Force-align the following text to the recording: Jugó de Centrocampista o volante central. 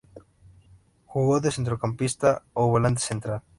Jugó 1.05 1.39
de 1.41 1.51
Centrocampista 1.51 2.41
o 2.53 2.69
volante 2.69 3.01
central. 3.03 3.43